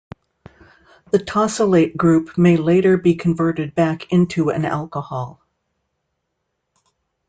[1.11, 5.43] The tosylate group may later be converted back into an alcohol.